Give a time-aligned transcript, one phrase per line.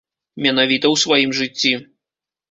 [0.43, 1.73] Менавіта ў сваім жыцці.